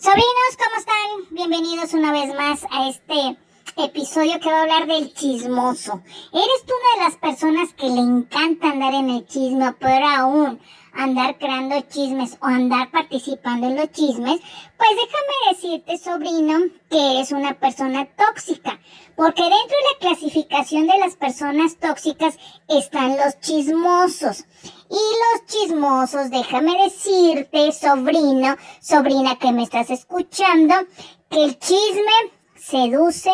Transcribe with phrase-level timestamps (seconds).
[0.00, 1.28] Sobrinos, ¿cómo están?
[1.28, 3.36] Bienvenidos una vez más a este
[3.84, 6.02] episodio que va a hablar del chismoso.
[6.32, 10.60] ¿Eres tú una de las personas que le encanta andar en el chisme, pero aún
[10.92, 14.40] andar creando chismes o andar participando en los chismes?
[14.76, 16.58] Pues déjame decirte, sobrino,
[16.90, 18.80] que eres una persona tóxica.
[19.16, 22.38] Porque dentro de la clasificación de las personas tóxicas
[22.68, 24.44] están los chismosos.
[24.90, 30.74] Y los chismosos, déjame decirte, sobrino, sobrina que me estás escuchando,
[31.28, 33.30] que el chisme seduce,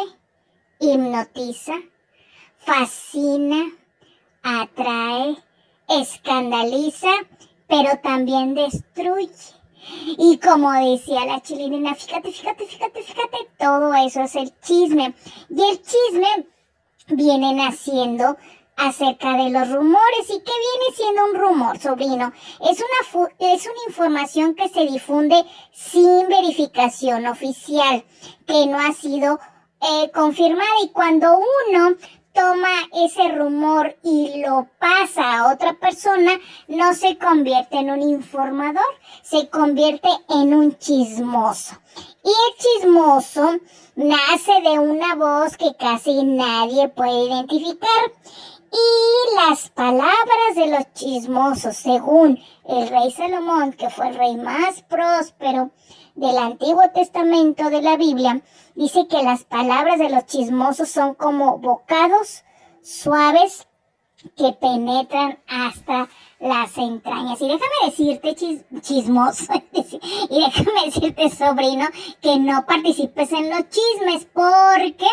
[0.78, 1.74] hipnotiza,
[2.58, 3.70] fascina,
[4.42, 5.36] atrae,
[5.88, 7.10] escandaliza,
[7.66, 9.56] pero también destruye.
[10.18, 15.14] Y como decía la chilindrina, fíjate, fíjate, fíjate, fíjate, todo eso es el chisme.
[15.48, 16.46] Y el chisme
[17.08, 18.36] viene naciendo
[18.76, 20.28] acerca de los rumores.
[20.28, 22.32] ¿Y qué viene siendo un rumor, sobrino?
[22.60, 28.04] Es una, es una información que se difunde sin verificación oficial,
[28.46, 29.38] que no ha sido
[29.80, 30.70] eh, confirmada.
[30.82, 31.96] Y cuando uno
[32.36, 36.32] toma ese rumor y lo pasa a otra persona,
[36.68, 38.84] no se convierte en un informador,
[39.22, 41.76] se convierte en un chismoso.
[42.22, 43.56] Y el chismoso
[43.94, 48.12] nace de una voz que casi nadie puede identificar.
[48.70, 54.82] Y las palabras de los chismosos, según el rey Salomón, que fue el rey más
[54.82, 55.70] próspero
[56.16, 58.40] del Antiguo Testamento de la Biblia,
[58.74, 62.42] dice que las palabras de los chismosos son como bocados
[62.82, 63.68] suaves
[64.36, 67.40] que penetran hasta las entrañas.
[67.40, 68.34] Y déjame decirte,
[68.80, 71.86] chismoso, y déjame decirte, sobrino,
[72.20, 75.06] que no participes en los chismes, porque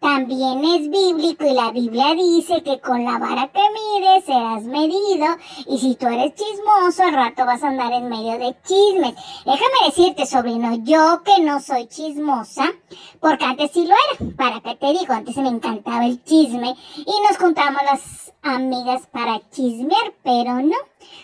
[0.00, 5.26] también es bíblico y la Biblia dice que con la vara que mides serás medido,
[5.66, 9.14] y si tú eres chismoso, al rato vas a andar en medio de chismes.
[9.44, 12.72] Déjame decirte, sobrino, yo que no soy chismosa,
[13.20, 17.20] porque antes sí lo era, para que te digo, antes me encantaba el chisme, y
[17.28, 20.76] nos juntamos las amigas para chismear, pero no.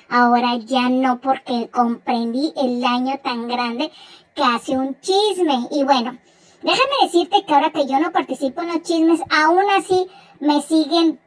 [0.09, 3.91] Ahora ya no porque comprendí el daño tan grande
[4.35, 5.69] que hace un chisme.
[5.71, 6.19] Y bueno,
[6.63, 10.07] déjame decirte que ahora que yo no participo en los chismes, aún así
[10.41, 11.21] me siguen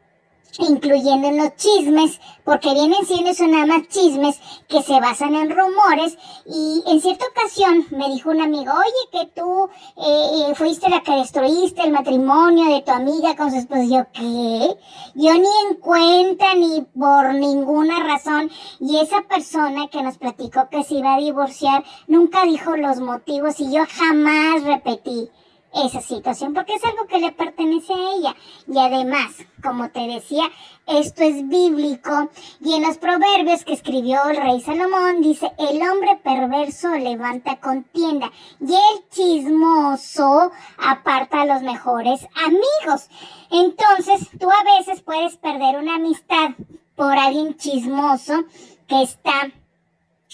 [0.60, 5.50] incluyendo en los chismes, porque vienen siendo eso nada más chismes que se basan en
[5.50, 6.18] rumores.
[6.46, 11.02] Y en cierta ocasión me dijo un amigo, oye, que tú eh, eh, fuiste la
[11.02, 13.84] que destruiste el matrimonio de tu amiga con su esposo.
[13.84, 14.78] Yo, ¿qué?
[15.16, 18.52] Yo ni en cuenta ni por ninguna razón.
[18.80, 23.60] Y esa persona que nos platicó que se iba a divorciar nunca dijo los motivos
[23.60, 25.30] y yo jamás repetí
[25.76, 28.36] esa situación porque es algo que le pertenece a ella.
[28.68, 29.32] Y además,
[29.62, 30.44] como te decía,
[30.88, 32.30] esto es bíblico
[32.62, 38.32] y en los proverbios que escribió el rey Salomón dice, el hombre perverso levanta contienda
[38.60, 43.10] y el chismoso aparta a los mejores amigos.
[43.52, 46.52] Entonces, tú a veces puedes perder una amistad
[46.96, 48.46] por alguien chismoso
[48.88, 49.52] que está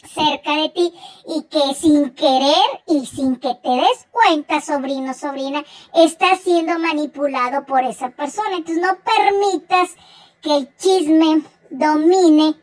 [0.07, 0.93] cerca de ti
[1.27, 5.63] y que sin querer y sin que te des cuenta, sobrino, sobrina,
[5.93, 8.57] está siendo manipulado por esa persona.
[8.57, 9.89] Entonces no permitas
[10.41, 12.55] que el chisme domine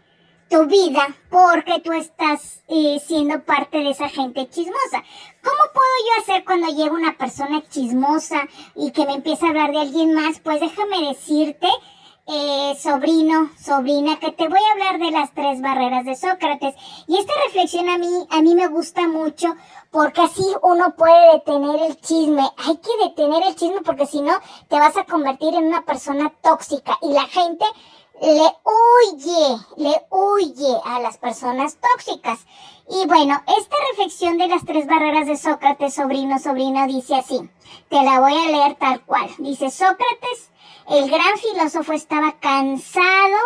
[0.49, 5.05] tu vida porque tú estás eh, siendo parte de esa gente chismosa.
[5.43, 9.73] ¿Cómo puedo yo hacer cuando llega una persona chismosa y que me empieza a hablar
[9.73, 10.41] de alguien más?
[10.41, 11.69] Pues déjame decirte
[12.29, 16.75] eh, sobrino, sobrina, que te voy a hablar de las tres barreras de Sócrates.
[17.07, 19.57] Y esta reflexión a mí, a mí me gusta mucho
[19.91, 22.43] porque así uno puede detener el chisme.
[22.59, 24.35] Hay que detener el chisme porque si no
[24.69, 27.65] te vas a convertir en una persona tóxica y la gente
[28.21, 32.47] le huye, le huye a las personas tóxicas.
[32.91, 37.49] Y bueno, esta reflexión de las tres barreras de Sócrates, sobrino, sobrina, dice así.
[37.89, 39.29] Te la voy a leer tal cual.
[39.39, 40.51] Dice Sócrates,
[40.89, 43.39] el gran filósofo estaba cansado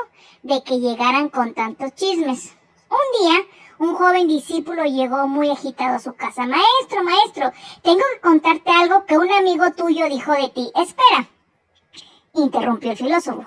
[0.42, 2.56] de que llegaran con tantos chismes.
[2.88, 3.40] Un día,
[3.78, 6.46] un joven discípulo llegó muy agitado a su casa.
[6.46, 7.52] Maestro, maestro,
[7.82, 10.70] tengo que contarte algo que un amigo tuyo dijo de ti.
[10.74, 11.28] Espera,
[12.34, 13.44] interrumpió el filósofo.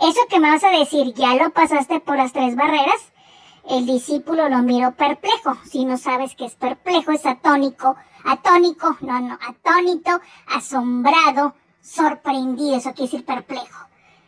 [0.00, 3.12] ¿Eso que me vas a decir ya lo pasaste por las tres barreras?
[3.68, 5.56] El discípulo lo miró perplejo.
[5.64, 7.96] Si no sabes qué es perplejo, es atónico.
[8.24, 13.86] Atónico, no, no, atónito, asombrado, sorprendido, eso quiere decir perplejo.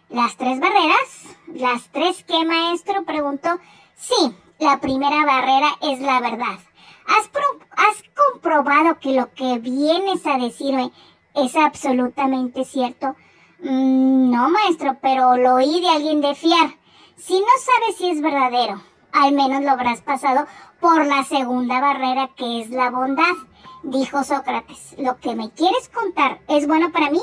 [0.09, 1.37] ¿Las tres barreras?
[1.49, 3.05] ¿Las tres qué, maestro?
[3.05, 3.59] Preguntó.
[3.97, 6.59] Sí, la primera barrera es la verdad.
[7.07, 7.31] ¿Has,
[7.73, 10.93] ¿Has comprobado que lo que vienes a decirme
[11.35, 13.17] es absolutamente cierto?
[13.61, 16.77] Mm, no, maestro, pero lo oí de alguien de fiar.
[17.17, 18.81] Si no sabes si es verdadero,
[19.13, 20.47] al menos lo habrás pasado
[20.81, 23.35] por la segunda barrera que es la bondad.
[23.83, 27.21] Dijo Sócrates, ¿lo que me quieres contar es bueno para mí?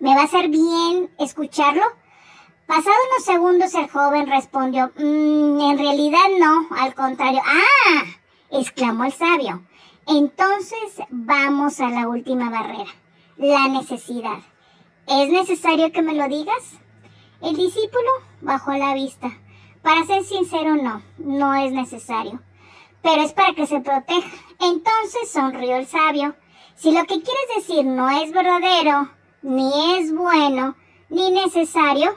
[0.00, 1.84] ¿Me va a hacer bien escucharlo?
[2.66, 7.42] Pasado unos segundos el joven respondió, mm, en realidad no, al contrario.
[7.44, 8.04] ¡Ah!
[8.50, 9.62] exclamó el sabio.
[10.06, 12.90] Entonces vamos a la última barrera,
[13.36, 14.38] la necesidad.
[15.06, 16.78] ¿Es necesario que me lo digas?
[17.40, 18.08] El discípulo
[18.40, 19.30] bajó la vista.
[19.82, 22.40] Para ser sincero, no, no es necesario.
[23.02, 24.30] Pero es para que se proteja.
[24.60, 26.34] Entonces sonrió el sabio.
[26.74, 29.08] Si lo que quieres decir no es verdadero,
[29.42, 30.76] ni es bueno,
[31.08, 32.14] ni necesario,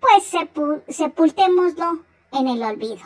[0.00, 0.24] pues
[0.88, 2.00] sepultémoslo
[2.32, 3.02] en el olvido.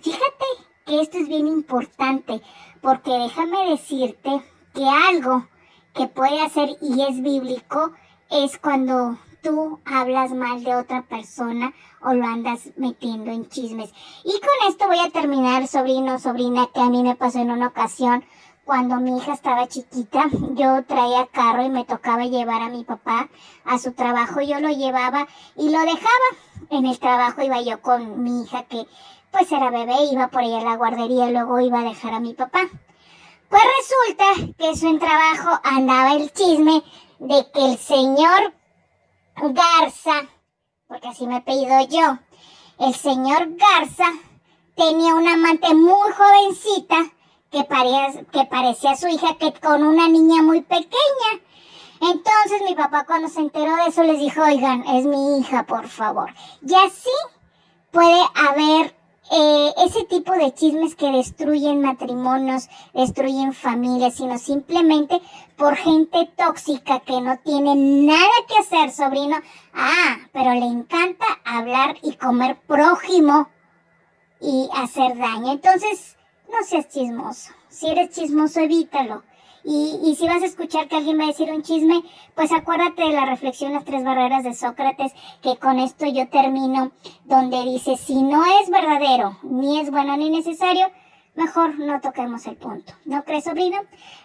[0.00, 0.46] Fíjate
[0.84, 2.40] que esto es bien importante,
[2.80, 4.42] porque déjame decirte
[4.74, 5.46] que algo
[5.94, 7.92] que puede hacer y es bíblico
[8.32, 13.92] es cuando tú hablas mal de otra persona o lo andas metiendo en chismes.
[14.24, 17.68] Y con esto voy a terminar, sobrino, sobrina, que a mí me pasó en una
[17.68, 18.24] ocasión
[18.64, 23.28] cuando mi hija estaba chiquita, yo traía carro y me tocaba llevar a mi papá
[23.64, 24.40] a su trabajo.
[24.40, 25.26] Yo lo llevaba
[25.56, 26.28] y lo dejaba.
[26.70, 28.86] En el trabajo iba yo con mi hija que
[29.32, 32.20] pues era bebé, iba por ella a la guardería y luego iba a dejar a
[32.20, 32.60] mi papá.
[33.48, 36.82] Pues resulta que eso en trabajo andaba el chisme
[37.22, 38.52] de que el señor
[39.36, 40.28] Garza,
[40.88, 42.18] porque así me he pedido yo,
[42.80, 44.12] el señor Garza
[44.74, 46.96] tenía una amante muy jovencita
[47.50, 51.30] que, parecía, su hija que con una niña muy pequeña.
[52.00, 55.86] Entonces mi papá cuando se enteró de eso les dijo, oigan, es mi hija, por
[55.88, 56.34] favor.
[56.66, 57.10] Y así
[57.92, 58.96] puede haber
[59.34, 65.22] eh, ese tipo de chismes que destruyen matrimonios, destruyen familias, sino simplemente
[65.56, 69.36] por gente tóxica que no tiene nada que hacer, sobrino.
[69.72, 73.48] Ah, pero le encanta hablar y comer prójimo
[74.38, 75.52] y hacer daño.
[75.52, 76.18] Entonces,
[76.50, 77.52] no seas chismoso.
[77.70, 79.22] Si eres chismoso, evítalo.
[79.64, 82.02] Y, y, si vas a escuchar que alguien va a decir un chisme,
[82.34, 86.90] pues acuérdate de la reflexión Las tres barreras de Sócrates, que con esto yo termino,
[87.24, 90.88] donde dice, si no es verdadero, ni es bueno ni necesario,
[91.34, 92.92] mejor no toquemos el punto.
[93.04, 93.78] ¿No crees, sobrino?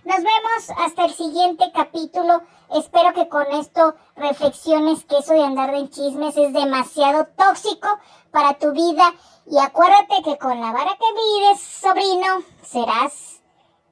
[0.05, 2.41] Nos vemos hasta el siguiente capítulo.
[2.75, 7.87] Espero que con esto reflexiones que eso de andar en chismes es demasiado tóxico
[8.31, 9.13] para tu vida.
[9.45, 13.36] Y acuérdate que con la vara que mides, sobrino, serás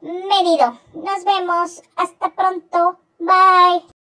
[0.01, 0.77] medido.
[0.93, 1.81] Nos vemos.
[1.95, 2.97] Hasta pronto.
[3.19, 3.85] Bye.